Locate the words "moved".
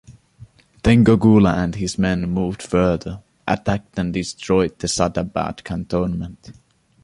2.27-2.63